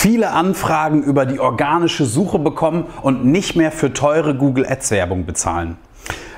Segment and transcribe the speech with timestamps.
[0.00, 5.26] viele Anfragen über die organische Suche bekommen und nicht mehr für teure Google Ads Werbung
[5.26, 5.76] bezahlen.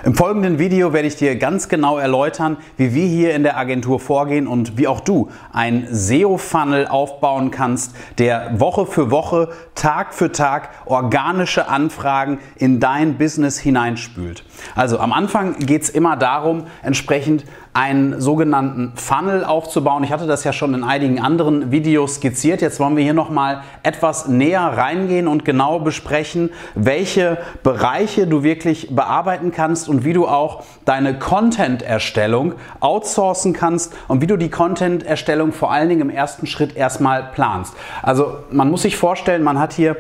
[0.04, 4.00] Im folgenden Video werde ich dir ganz genau erläutern, wie wir hier in der Agentur
[4.00, 10.32] vorgehen und wie auch du ein SEO-Funnel aufbauen kannst, der Woche für Woche, Tag für
[10.32, 14.44] Tag organische Anfragen in dein Business hineinspült.
[14.74, 17.44] Also am Anfang geht es immer darum, entsprechend
[17.75, 20.05] einen sogenannten Funnel aufzubauen.
[20.05, 22.61] Ich hatte das ja schon in einigen anderen Videos skizziert.
[22.61, 28.95] Jetzt wollen wir hier nochmal etwas näher reingehen und genau besprechen, welche Bereiche du wirklich
[28.95, 35.52] bearbeiten kannst und wie du auch deine Content-Erstellung outsourcen kannst und wie du die Content-Erstellung
[35.52, 37.74] vor allen Dingen im ersten Schritt erstmal planst.
[38.02, 39.96] Also man muss sich vorstellen, man hat hier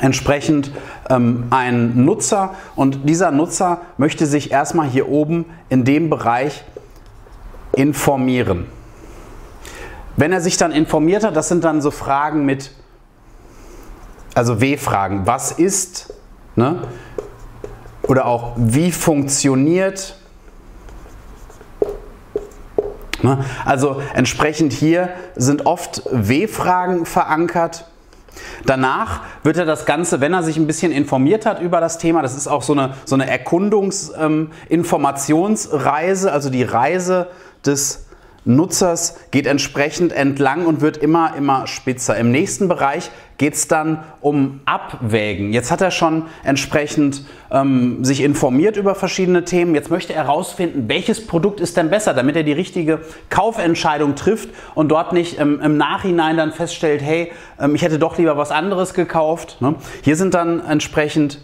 [0.00, 0.70] entsprechend
[1.08, 6.64] ähm, ein Nutzer und dieser Nutzer möchte sich erstmal hier oben in dem Bereich
[7.72, 8.66] informieren.
[10.16, 12.72] Wenn er sich dann informiert hat, das sind dann so Fragen mit,
[14.34, 16.12] also W-Fragen, was ist,
[16.56, 16.82] ne?
[18.02, 20.16] oder auch wie funktioniert,
[23.22, 23.44] ne?
[23.64, 27.86] also entsprechend hier sind oft W-Fragen verankert
[28.66, 32.20] Danach wird er das Ganze, wenn er sich ein bisschen informiert hat über das Thema,
[32.22, 37.28] das ist auch so eine, so eine Erkundungs-Informationsreise, ähm, also die Reise
[37.66, 38.06] des
[38.46, 42.16] Nutzers geht entsprechend entlang und wird immer, immer spitzer.
[42.16, 45.52] Im nächsten Bereich geht es dann um Abwägen.
[45.52, 49.74] Jetzt hat er schon entsprechend ähm, sich informiert über verschiedene Themen.
[49.74, 54.48] Jetzt möchte er herausfinden, welches Produkt ist denn besser, damit er die richtige Kaufentscheidung trifft
[54.74, 58.50] und dort nicht ähm, im Nachhinein dann feststellt, hey, ähm, ich hätte doch lieber was
[58.50, 59.58] anderes gekauft.
[59.60, 59.74] Ne?
[60.02, 61.40] Hier sind dann entsprechend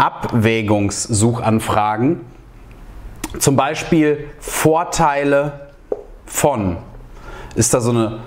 [0.00, 2.24] Abwägungssuchanfragen
[3.38, 5.68] zum Beispiel Vorteile
[6.24, 6.78] von.
[7.54, 8.20] Ist da so eine.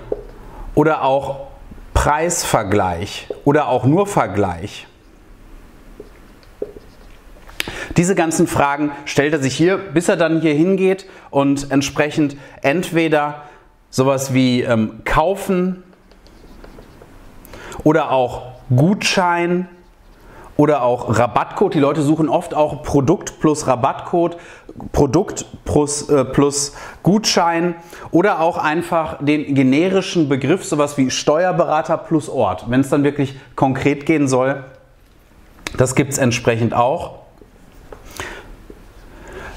[0.76, 1.48] Oder auch
[1.92, 4.86] Preisvergleich oder auch nur Vergleich.
[7.96, 13.42] Diese ganzen Fragen stellt er sich hier, bis er dann hier hingeht und entsprechend entweder
[13.90, 15.82] sowas wie ähm, kaufen
[17.82, 18.42] oder auch
[18.74, 19.68] Gutschein
[20.56, 21.74] oder auch Rabattcode.
[21.74, 24.36] Die Leute suchen oft auch Produkt plus Rabattcode,
[24.92, 27.74] Produkt plus, äh, plus Gutschein
[28.10, 33.34] oder auch einfach den generischen Begriff, sowas wie Steuerberater plus Ort, wenn es dann wirklich
[33.56, 34.64] konkret gehen soll.
[35.76, 37.24] Das gibt es entsprechend auch.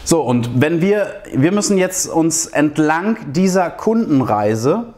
[0.03, 4.94] So, und wenn wir, wir müssen jetzt uns entlang dieser Kundenreise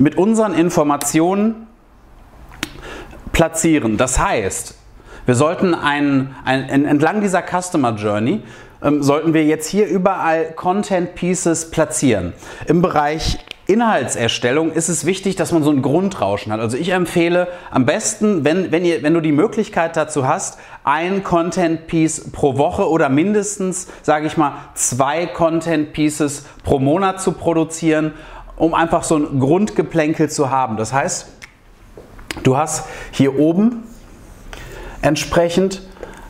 [0.00, 1.66] mit unseren Informationen
[3.32, 3.98] platzieren.
[3.98, 4.74] Das heißt,
[5.26, 8.42] wir sollten ein, ein, entlang dieser Customer Journey
[8.82, 12.32] ähm, sollten wir jetzt hier überall Content Pieces platzieren.
[12.66, 16.60] Im Bereich Inhaltserstellung ist es wichtig, dass man so ein Grundrauschen hat.
[16.60, 21.22] Also ich empfehle am besten, wenn, wenn, ihr, wenn du die Möglichkeit dazu hast, ein
[21.22, 27.32] Content Piece pro Woche oder mindestens, sage ich mal, zwei Content Pieces pro Monat zu
[27.32, 28.14] produzieren
[28.60, 30.76] um einfach so ein Grundgeplänkel zu haben.
[30.76, 31.28] Das heißt,
[32.42, 33.84] du hast hier oben
[35.00, 35.82] entsprechend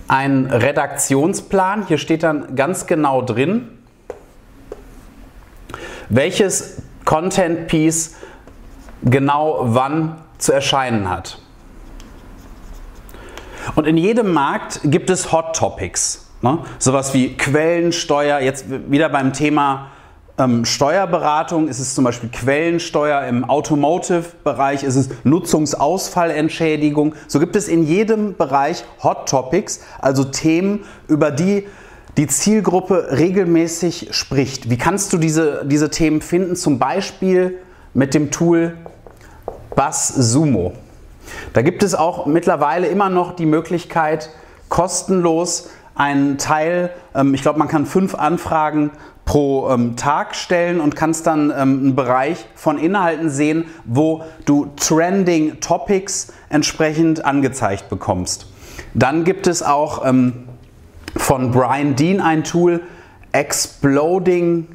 [0.07, 1.87] einen Redaktionsplan.
[1.89, 3.69] Hier steht dann ganz genau drin,
[6.09, 8.15] welches Content Piece
[9.03, 11.39] genau wann zu erscheinen hat.
[13.75, 16.31] Und in jedem Markt gibt es Hot Topics.
[16.43, 16.61] Ne?
[16.79, 19.91] Sowas wie Quellensteuer, jetzt wieder beim Thema
[20.41, 27.15] ähm, Steuerberatung, ist es zum Beispiel Quellensteuer, im Automotive-Bereich ist es Nutzungsausfallentschädigung.
[27.29, 31.67] So gibt es in jedem Bereich Hot Topics, also Themen, über die
[32.17, 34.69] die Zielgruppe regelmäßig spricht.
[34.69, 36.57] Wie kannst du diese, diese Themen finden?
[36.57, 37.59] Zum Beispiel
[37.95, 38.77] mit dem Tool
[39.77, 40.73] BuzzSumo.
[41.53, 44.31] Da gibt es auch mittlerweile immer noch die Möglichkeit,
[44.69, 48.91] kostenlos einen Teil, ähm, ich glaube, man kann fünf Anfragen
[49.25, 54.71] pro ähm, Tag stellen und kannst dann ähm, einen Bereich von Inhalten sehen, wo du
[54.77, 58.47] Trending Topics entsprechend angezeigt bekommst.
[58.95, 60.49] Dann gibt es auch ähm,
[61.17, 62.83] von Brian Dean ein Tool,
[63.33, 64.67] Exploding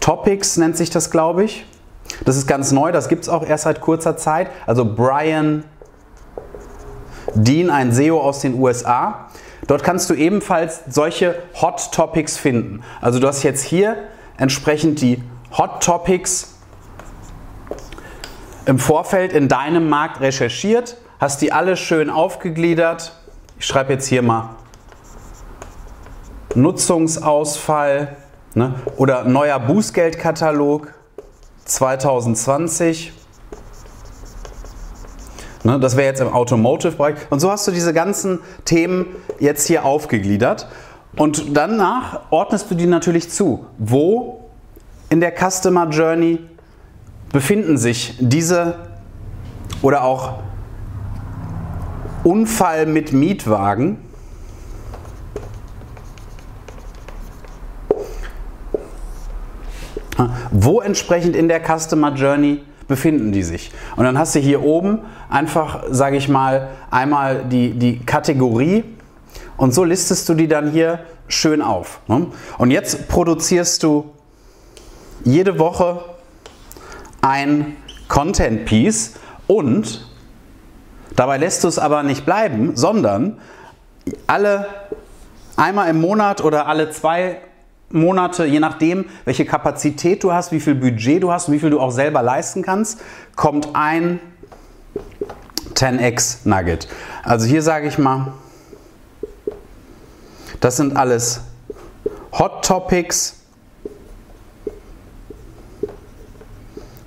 [0.00, 1.66] Topics nennt sich das, glaube ich.
[2.24, 4.48] Das ist ganz neu, das gibt es auch erst seit kurzer Zeit.
[4.66, 5.64] Also Brian
[7.34, 9.26] Dean, ein SEO aus den USA.
[9.68, 12.82] Dort kannst du ebenfalls solche Hot Topics finden.
[13.02, 13.96] Also du hast jetzt hier
[14.38, 15.22] entsprechend die
[15.56, 16.54] Hot Topics
[18.64, 23.12] im Vorfeld in deinem Markt recherchiert, hast die alle schön aufgegliedert.
[23.58, 24.56] Ich schreibe jetzt hier mal
[26.54, 28.16] Nutzungsausfall
[28.54, 28.74] ne?
[28.96, 30.94] oder neuer Bußgeldkatalog
[31.66, 33.12] 2020.
[35.68, 35.78] Ne?
[35.78, 37.16] Das wäre jetzt im Automotive-Bereich.
[37.28, 39.04] Und so hast du diese ganzen Themen
[39.38, 40.66] jetzt hier aufgegliedert.
[41.14, 43.66] Und danach ordnest du die natürlich zu.
[43.76, 44.48] Wo
[45.10, 46.38] in der Customer Journey
[47.32, 48.76] befinden sich diese
[49.82, 50.38] oder auch
[52.24, 53.98] Unfall mit Mietwagen?
[60.50, 63.70] Wo entsprechend in der Customer Journey befinden die sich?
[63.96, 68.84] Und dann hast du hier oben einfach, sage ich mal, einmal die, die Kategorie
[69.56, 72.00] und so listest du die dann hier schön auf.
[72.08, 72.26] Ne?
[72.56, 74.10] Und jetzt produzierst du
[75.24, 76.04] jede Woche
[77.20, 77.76] ein
[78.08, 79.14] Content Piece
[79.46, 80.08] und
[81.14, 83.38] dabei lässt du es aber nicht bleiben, sondern
[84.26, 84.66] alle
[85.56, 87.40] einmal im Monat oder alle zwei
[87.90, 91.70] Monate, je nachdem, welche Kapazität du hast, wie viel Budget du hast und wie viel
[91.70, 93.00] du auch selber leisten kannst,
[93.34, 94.20] kommt ein
[95.74, 96.88] 10x Nugget.
[97.22, 98.32] Also hier sage ich mal,
[100.60, 101.40] das sind alles
[102.32, 103.36] Hot Topics,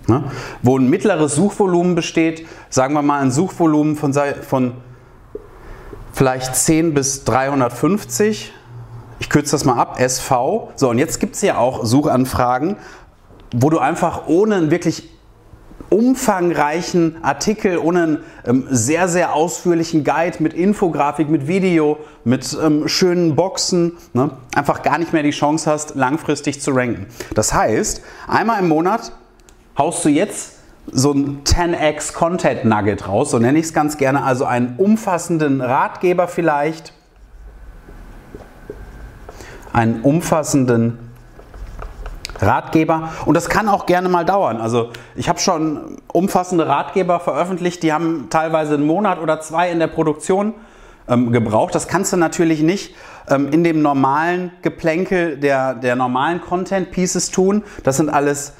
[0.07, 0.23] ne,
[0.63, 4.73] wo ein mittleres Suchvolumen besteht, sagen wir mal ein Suchvolumen von, von
[6.13, 8.53] vielleicht 10 bis 350
[9.21, 10.71] ich kürze das mal ab, SV.
[10.75, 12.75] So, und jetzt gibt es ja auch Suchanfragen,
[13.55, 15.09] wo du einfach ohne einen wirklich
[15.89, 22.87] umfangreichen Artikel, ohne einen ähm, sehr, sehr ausführlichen Guide mit Infografik, mit Video, mit ähm,
[22.87, 27.05] schönen Boxen, ne, einfach gar nicht mehr die Chance hast, langfristig zu ranken.
[27.35, 29.11] Das heißt, einmal im Monat
[29.77, 30.53] haust du jetzt
[30.91, 35.61] so ein 10x Content Nugget raus, so nenne ich es ganz gerne, also einen umfassenden
[35.61, 36.93] Ratgeber vielleicht,
[39.73, 40.99] einen umfassenden
[42.39, 44.57] Ratgeber und das kann auch gerne mal dauern.
[44.57, 49.79] Also ich habe schon umfassende Ratgeber veröffentlicht, die haben teilweise einen Monat oder zwei in
[49.79, 50.53] der Produktion
[51.07, 51.75] ähm, gebraucht.
[51.75, 52.95] Das kannst du natürlich nicht
[53.29, 57.63] ähm, in dem normalen Geplänkel der, der normalen Content Pieces tun.
[57.83, 58.53] Das sind alles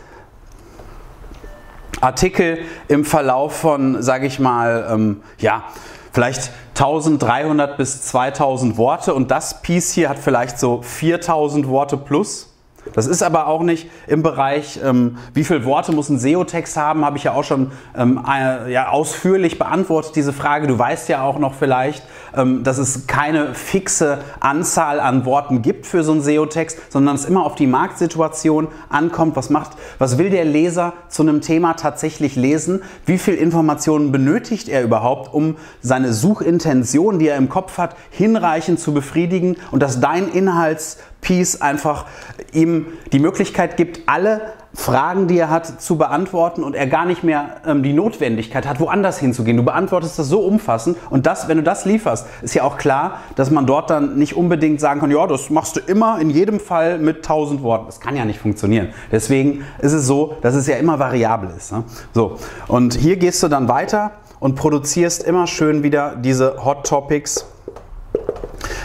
[2.02, 5.64] Artikel im Verlauf von, sage ich mal, ähm, ja,
[6.12, 12.51] vielleicht 1300 bis 2000 Worte und das Piece hier hat vielleicht so 4000 Worte plus.
[12.94, 17.06] Das ist aber auch nicht im Bereich, ähm, wie viele Worte muss ein SEO-Text haben,
[17.06, 20.68] habe ich ja auch schon ähm, äh, ja, ausführlich beantwortet, diese Frage.
[20.68, 22.04] Du weißt ja auch noch vielleicht,
[22.36, 27.26] ähm, dass es keine fixe Anzahl an Worten gibt für so einen SEO-Text, sondern es
[27.26, 29.36] immer auf die Marktsituation ankommt.
[29.36, 32.82] Was macht, was will der Leser zu einem Thema tatsächlich lesen?
[33.06, 38.80] Wie viel Informationen benötigt er überhaupt, um seine Suchintention, die er im Kopf hat, hinreichend
[38.80, 42.06] zu befriedigen und dass dein Inhalts Piece einfach
[42.52, 44.42] ihm die Möglichkeit gibt, alle
[44.74, 48.80] Fragen, die er hat, zu beantworten und er gar nicht mehr ähm, die Notwendigkeit hat,
[48.80, 49.58] woanders hinzugehen.
[49.58, 53.20] Du beantwortest das so umfassend und das, wenn du das lieferst, ist ja auch klar,
[53.36, 56.60] dass man dort dann nicht unbedingt sagen kann, ja, das machst du immer in jedem
[56.60, 57.88] Fall mit 1000 Worten.
[57.88, 58.90] Das kann ja nicht funktionieren.
[59.12, 61.74] Deswegen ist es so, dass es ja immer variabel ist.
[61.74, 61.84] Ne?
[62.14, 62.38] So,
[62.68, 67.46] und hier gehst du dann weiter und produzierst immer schön wieder diese Hot Topics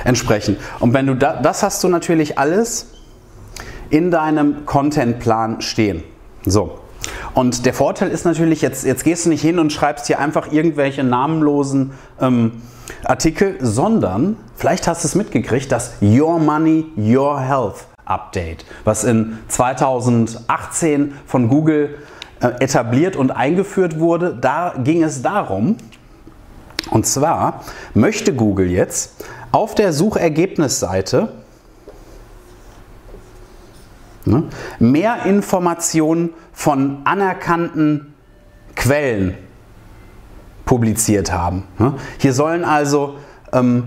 [0.06, 0.56] entsprechen.
[0.80, 2.86] Und wenn du da, das hast du natürlich alles
[3.90, 6.02] in deinem Contentplan stehen.
[6.44, 6.78] So.
[7.34, 10.50] Und der Vorteil ist natürlich, jetzt, jetzt gehst du nicht hin und schreibst hier einfach
[10.50, 12.62] irgendwelche namenlosen ähm,
[13.04, 19.38] Artikel, sondern vielleicht hast du es mitgekriegt, das Your Money, Your Health Update, was in
[19.48, 21.96] 2018 von Google
[22.40, 24.36] äh, etabliert und eingeführt wurde.
[24.40, 25.76] Da ging es darum,
[26.90, 27.64] und zwar
[27.94, 31.32] möchte Google jetzt auf der Suchergebnisseite
[34.24, 34.44] ne,
[34.78, 38.14] mehr Informationen von anerkannten
[38.74, 39.34] Quellen
[40.64, 41.64] publiziert haben.
[41.78, 41.94] Ne.
[42.18, 43.16] Hier sollen also
[43.52, 43.84] ähm,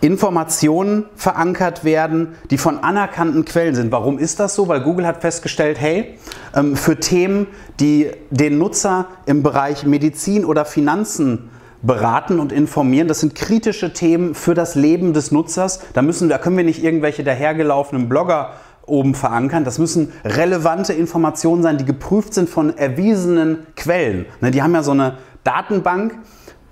[0.00, 3.90] Informationen verankert werden, die von anerkannten Quellen sind.
[3.90, 4.68] Warum ist das so?
[4.68, 6.18] Weil Google hat festgestellt, hey,
[6.54, 7.48] ähm, für Themen,
[7.80, 11.50] die den Nutzer im Bereich Medizin oder Finanzen
[11.82, 13.08] beraten und informieren.
[13.08, 15.80] Das sind kritische Themen für das Leben des Nutzers.
[15.92, 18.50] Da, müssen, da können wir nicht irgendwelche dahergelaufenen Blogger
[18.86, 19.64] oben verankern.
[19.64, 24.26] Das müssen relevante Informationen sein, die geprüft sind von erwiesenen Quellen.
[24.40, 26.14] Ne, die haben ja so eine Datenbank,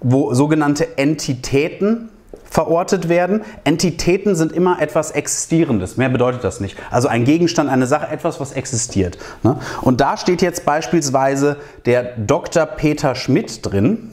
[0.01, 2.11] wo sogenannte Entitäten
[2.45, 3.43] verortet werden.
[3.65, 5.97] Entitäten sind immer etwas Existierendes.
[5.97, 6.77] Mehr bedeutet das nicht.
[6.91, 9.19] Also ein Gegenstand, eine Sache, etwas, was existiert.
[9.43, 9.59] Ne?
[9.83, 12.67] Und da steht jetzt beispielsweise der Dr.
[12.67, 14.13] Peter Schmidt drin.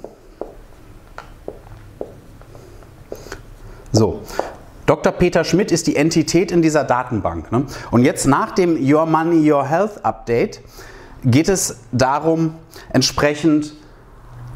[3.96, 4.22] So,
[4.88, 5.12] Dr.
[5.12, 7.52] Peter Schmidt ist die Entität in dieser Datenbank.
[7.52, 7.66] Ne?
[7.92, 10.62] Und jetzt nach dem Your Money, Your Health Update
[11.24, 12.56] geht es darum,
[12.92, 13.74] entsprechend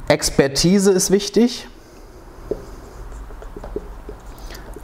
[0.08, 1.67] Expertise ist wichtig,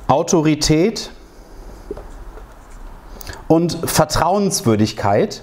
[0.07, 1.09] Autorität
[3.47, 5.41] und Vertrauenswürdigkeit.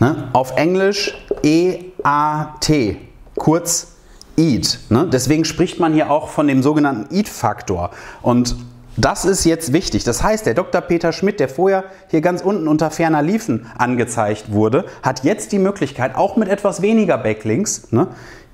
[0.00, 0.28] Ne?
[0.32, 2.96] Auf Englisch EAT,
[3.36, 3.92] kurz
[4.36, 4.78] EAT.
[4.88, 5.08] Ne?
[5.12, 7.90] Deswegen spricht man hier auch von dem sogenannten EAT-Faktor.
[8.22, 8.56] Und
[8.96, 10.04] das ist jetzt wichtig.
[10.04, 10.80] Das heißt, der Dr.
[10.82, 15.58] Peter Schmidt, der vorher hier ganz unten unter ferner Liefen angezeigt wurde, hat jetzt die
[15.58, 18.08] Möglichkeit, auch mit etwas weniger Backlinks, ne,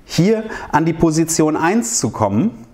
[0.05, 2.65] hier an die Position 1 zu kommen.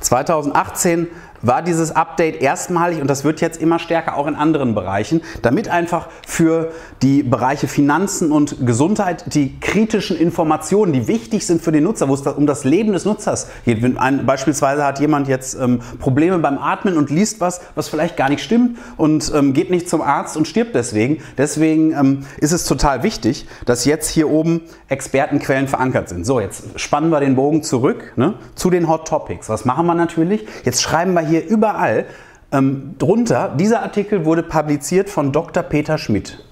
[0.00, 1.08] 2018
[1.46, 5.68] war dieses Update erstmalig und das wird jetzt immer stärker auch in anderen Bereichen, damit
[5.68, 6.72] einfach für
[7.02, 12.14] die Bereiche Finanzen und Gesundheit die kritischen Informationen, die wichtig sind für den Nutzer, wo
[12.14, 13.82] es um das Leben des Nutzers geht.
[13.82, 18.16] Wenn ein, beispielsweise hat jemand jetzt ähm, Probleme beim Atmen und liest was, was vielleicht
[18.16, 21.18] gar nicht stimmt und ähm, geht nicht zum Arzt und stirbt deswegen.
[21.36, 26.24] Deswegen ähm, ist es total wichtig, dass jetzt hier oben Expertenquellen verankert sind.
[26.24, 29.48] So, jetzt spannen wir den Bogen zurück ne, zu den Hot Topics.
[29.48, 30.46] Was machen wir natürlich?
[30.64, 32.06] Jetzt schreiben wir hier hier überall
[32.52, 35.62] ähm, drunter, dieser Artikel wurde publiziert von Dr.
[35.62, 36.44] Peter Schmidt.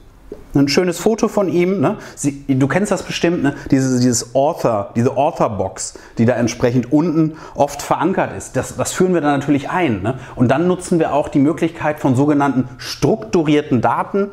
[0.54, 1.80] Ein schönes Foto von ihm.
[1.80, 1.96] Ne?
[2.14, 3.54] Sie, du kennst das bestimmt, ne?
[3.70, 8.56] Diese, dieses Author, diese Author-Box, die da entsprechend unten oft verankert ist.
[8.56, 10.02] Das, das führen wir dann natürlich ein.
[10.02, 10.18] Ne?
[10.34, 14.28] Und dann nutzen wir auch die Möglichkeit von sogenannten strukturierten Daten.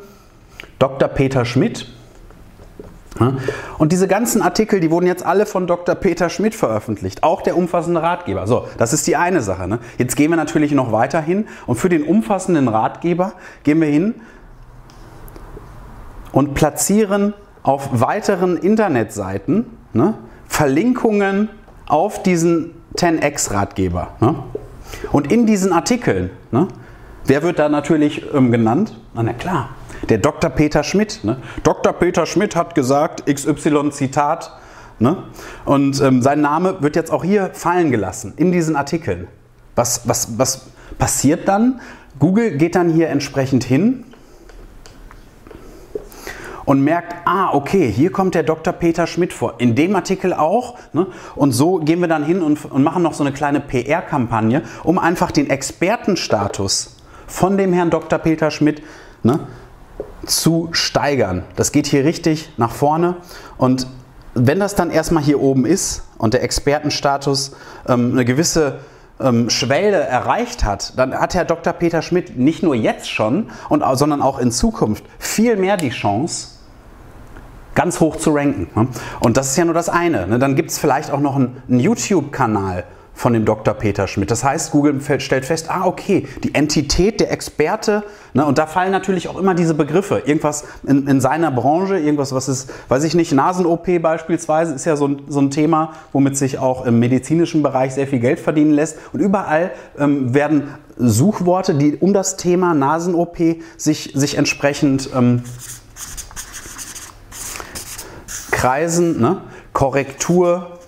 [0.78, 1.08] Dr.
[1.08, 1.86] Peter Schmidt,
[3.78, 5.94] und diese ganzen Artikel, die wurden jetzt alle von Dr.
[5.94, 8.46] Peter Schmidt veröffentlicht, auch der umfassende Ratgeber.
[8.46, 9.66] So, das ist die eine Sache.
[9.68, 9.80] Ne?
[9.98, 13.32] Jetzt gehen wir natürlich noch weiter hin und für den umfassenden Ratgeber
[13.64, 14.14] gehen wir hin
[16.32, 20.14] und platzieren auf weiteren Internetseiten ne,
[20.46, 21.48] Verlinkungen
[21.86, 24.08] auf diesen 10x-Ratgeber.
[24.20, 24.36] Ne?
[25.12, 26.68] Und in diesen Artikeln, ne,
[27.26, 28.98] wer wird da natürlich ähm, genannt?
[29.14, 29.70] Na, na klar,
[30.08, 30.50] der Dr.
[30.50, 31.20] Peter Schmidt.
[31.22, 31.36] Ne?
[31.62, 31.92] Dr.
[31.92, 34.56] Peter Schmidt hat gesagt, XY Zitat.
[34.98, 35.24] Ne?
[35.64, 39.28] Und ähm, sein Name wird jetzt auch hier fallen gelassen in diesen Artikeln.
[39.74, 40.66] Was, was, was
[40.98, 41.80] passiert dann?
[42.18, 44.04] Google geht dann hier entsprechend hin
[46.70, 48.72] und merkt, ah, okay, hier kommt der Dr.
[48.72, 50.76] Peter Schmidt vor, in dem Artikel auch.
[50.92, 51.06] Ne?
[51.34, 54.98] Und so gehen wir dann hin und, und machen noch so eine kleine PR-Kampagne, um
[54.98, 58.18] einfach den Expertenstatus von dem Herrn Dr.
[58.18, 58.82] Peter Schmidt
[59.22, 59.40] ne,
[60.26, 61.44] zu steigern.
[61.56, 63.16] Das geht hier richtig nach vorne
[63.56, 63.86] und
[64.34, 67.52] wenn das dann erstmal hier oben ist und der Expertenstatus
[67.88, 68.78] ähm, eine gewisse
[69.20, 71.72] ähm, Schwelle erreicht hat, dann hat Herr Dr.
[71.72, 76.48] Peter Schmidt nicht nur jetzt schon, und, sondern auch in Zukunft viel mehr die Chance,
[77.74, 78.68] ganz hoch zu ranken.
[78.74, 78.88] Ne?
[79.20, 80.26] Und das ist ja nur das eine.
[80.26, 80.38] Ne?
[80.38, 82.84] Dann gibt es vielleicht auch noch einen, einen YouTube-Kanal,
[83.20, 83.74] von dem Dr.
[83.74, 84.30] Peter Schmidt.
[84.30, 88.90] Das heißt, Google stellt fest, ah, okay, die Entität, der Experte, ne, und da fallen
[88.92, 90.22] natürlich auch immer diese Begriffe.
[90.24, 94.96] Irgendwas in, in seiner Branche, irgendwas, was ist, weiß ich nicht, Nasen-OP beispielsweise ist ja
[94.96, 98.70] so ein, so ein Thema, womit sich auch im medizinischen Bereich sehr viel Geld verdienen
[98.70, 98.96] lässt.
[99.12, 103.36] Und überall ähm, werden Suchworte, die um das Thema Nasen-OP
[103.76, 105.42] sich, sich entsprechend ähm,
[108.50, 109.42] kreisen, ne?
[109.74, 110.79] Korrektur,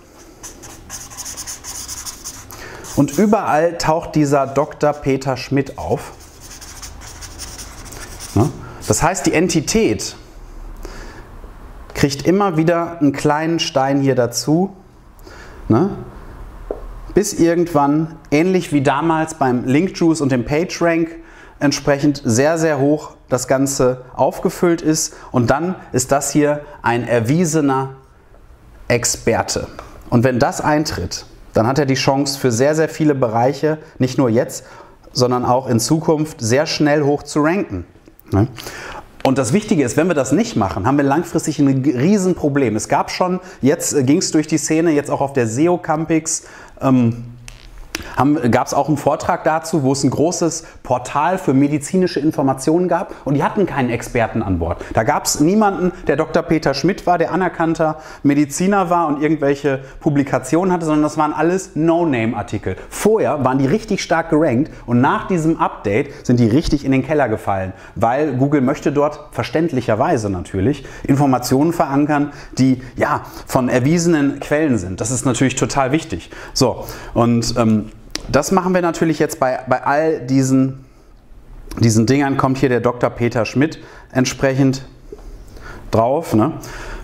[2.95, 4.93] und überall taucht dieser Dr.
[4.93, 6.11] Peter Schmidt auf.
[8.35, 8.49] Ne?
[8.87, 10.15] Das heißt, die Entität
[11.93, 14.75] kriegt immer wieder einen kleinen Stein hier dazu,
[15.69, 15.91] ne?
[17.13, 21.15] bis irgendwann, ähnlich wie damals beim Linkjuice und dem PageRank,
[21.59, 25.15] entsprechend sehr, sehr hoch das Ganze aufgefüllt ist.
[25.31, 27.95] Und dann ist das hier ein erwiesener
[28.87, 29.67] Experte.
[30.09, 34.17] Und wenn das eintritt, dann hat er die Chance für sehr, sehr viele Bereiche, nicht
[34.17, 34.65] nur jetzt,
[35.11, 37.85] sondern auch in Zukunft sehr schnell hoch zu ranken.
[38.31, 38.47] Ne?
[39.23, 42.75] Und das Wichtige ist, wenn wir das nicht machen, haben wir langfristig ein Riesenproblem.
[42.75, 45.77] Es gab schon, jetzt äh, ging es durch die Szene, jetzt auch auf der SEO
[45.77, 46.43] Campix,
[46.81, 47.23] ähm,
[48.51, 53.13] gab es auch einen Vortrag dazu, wo es ein großes Portal für medizinische Informationen gab
[53.25, 54.83] und die hatten keinen Experten an Bord.
[54.93, 56.43] Da gab es niemanden, der Dr.
[56.43, 61.71] Peter Schmidt war, der anerkannter Mediziner war und irgendwelche Publikationen hatte, sondern das waren alles
[61.75, 62.75] No-Name-Artikel.
[62.89, 67.05] Vorher waren die richtig stark gerankt und nach diesem Update sind die richtig in den
[67.05, 74.77] Keller gefallen, weil Google möchte dort verständlicherweise natürlich Informationen verankern, die ja von erwiesenen Quellen
[74.77, 75.01] sind.
[75.01, 76.29] Das ist natürlich total wichtig.
[76.53, 77.82] So, und ähm,
[78.29, 80.85] das machen wir natürlich jetzt bei, bei all diesen,
[81.79, 83.09] diesen Dingern, kommt hier der Dr.
[83.09, 83.79] Peter Schmidt
[84.11, 84.85] entsprechend
[85.91, 86.33] drauf.
[86.33, 86.53] Ne?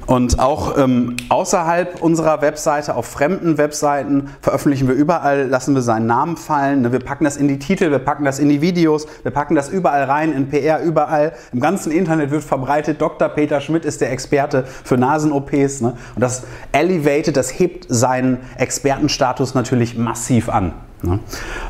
[0.09, 6.07] Und auch ähm, außerhalb unserer Webseite, auf fremden Webseiten, veröffentlichen wir überall, lassen wir seinen
[6.07, 6.81] Namen fallen.
[6.81, 6.91] Ne?
[6.91, 9.69] Wir packen das in die Titel, wir packen das in die Videos, wir packen das
[9.69, 11.33] überall rein, in PR, überall.
[11.53, 13.29] Im ganzen Internet wird verbreitet, Dr.
[13.29, 15.81] Peter Schmidt ist der Experte für Nasen-OPs.
[15.81, 15.93] Ne?
[16.15, 20.73] Und das elevated, das hebt seinen Expertenstatus natürlich massiv an.
[21.01, 21.20] Ne?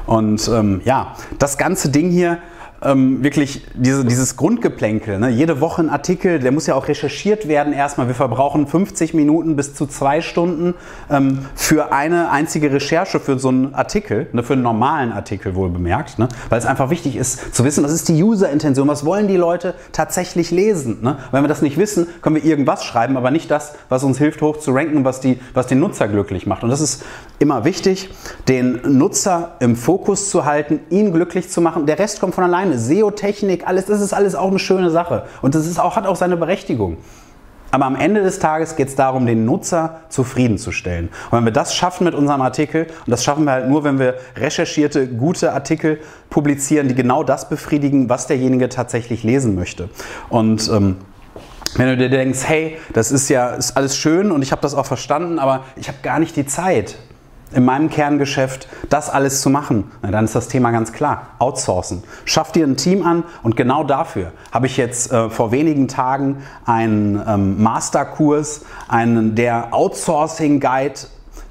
[0.05, 2.39] Und ähm, ja, das ganze Ding hier
[2.81, 5.19] ähm, wirklich diese, dieses Grundgeplänkel.
[5.19, 5.29] Ne?
[5.29, 8.07] Jede Woche ein Artikel, der muss ja auch recherchiert werden erstmal.
[8.07, 10.73] Wir verbrauchen 50 Minuten bis zu zwei Stunden
[11.09, 14.43] ähm, für eine einzige Recherche für so einen Artikel, ne?
[14.43, 16.29] für einen normalen Artikel wohl bemerkt, ne?
[16.49, 19.75] weil es einfach wichtig ist zu wissen, was ist die User-Intention, was wollen die Leute
[19.91, 20.99] tatsächlich lesen.
[21.01, 21.17] Ne?
[21.31, 24.41] Wenn wir das nicht wissen, können wir irgendwas schreiben, aber nicht das, was uns hilft,
[24.41, 26.63] hoch zu ranken, was, die, was den Nutzer glücklich macht.
[26.63, 27.03] Und das ist
[27.39, 28.09] immer wichtig,
[28.47, 31.85] den Nutzer im Fokus zu halten, ihn glücklich zu machen.
[31.85, 32.68] Der Rest kommt von alleine.
[32.77, 35.23] SEO-Technik, alles, das ist alles auch eine schöne Sache.
[35.41, 36.97] Und das ist auch, hat auch seine Berechtigung.
[37.71, 41.09] Aber am Ende des Tages geht es darum, den Nutzer zufriedenzustellen.
[41.29, 43.99] Und wenn wir das schaffen mit unserem Artikel, und das schaffen wir halt nur, wenn
[43.99, 45.99] wir recherchierte, gute Artikel
[46.29, 49.89] publizieren, die genau das befriedigen, was derjenige tatsächlich lesen möchte.
[50.29, 50.97] Und ähm,
[51.75, 54.73] wenn du dir denkst, hey, das ist ja ist alles schön und ich habe das
[54.73, 56.97] auch verstanden, aber ich habe gar nicht die Zeit,
[57.53, 61.27] in meinem Kerngeschäft das alles zu machen, na, dann ist das Thema ganz klar.
[61.39, 62.03] Outsourcen.
[62.25, 66.43] Schaff dir ein Team an und genau dafür habe ich jetzt äh, vor wenigen Tagen
[66.65, 70.99] einen ähm, Masterkurs, einen der Outsourcing Guide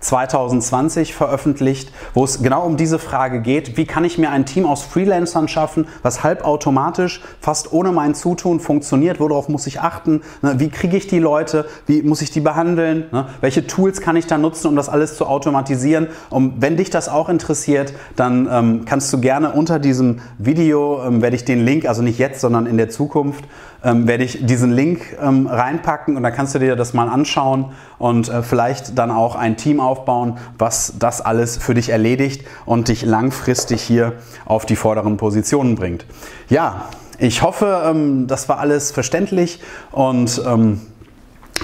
[0.01, 4.67] 2020 veröffentlicht, wo es genau um diese Frage geht, wie kann ich mir ein Team
[4.67, 10.55] aus Freelancern schaffen, was halbautomatisch, fast ohne mein Zutun funktioniert, worauf muss ich achten, ne?
[10.59, 13.27] wie kriege ich die Leute, wie muss ich die behandeln, ne?
[13.41, 16.09] welche Tools kann ich da nutzen, um das alles zu automatisieren.
[16.31, 21.23] Und wenn dich das auch interessiert, dann ähm, kannst du gerne unter diesem Video, ähm,
[21.23, 23.45] werde ich den Link, also nicht jetzt, sondern in der Zukunft,
[23.85, 27.73] ähm, werde ich diesen Link ähm, reinpacken und dann kannst du dir das mal anschauen
[27.99, 32.89] und äh, vielleicht dann auch ein Team aufbauen, was das alles für dich erledigt und
[32.89, 34.15] dich langfristig hier
[34.45, 36.07] auf die vorderen Positionen bringt.
[36.49, 36.87] Ja,
[37.19, 39.61] ich hoffe, ähm, das war alles verständlich
[39.91, 40.81] und ähm,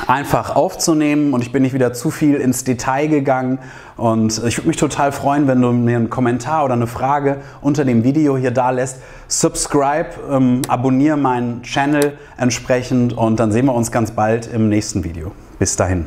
[0.07, 3.59] einfach aufzunehmen und ich bin nicht wieder zu viel ins Detail gegangen
[3.97, 7.85] und ich würde mich total freuen, wenn du mir einen Kommentar oder eine Frage unter
[7.85, 8.99] dem Video hier da lässt.
[9.29, 15.05] Subscribe, ähm, abonniere meinen Channel entsprechend und dann sehen wir uns ganz bald im nächsten
[15.05, 15.33] Video.
[15.59, 16.07] Bis dahin.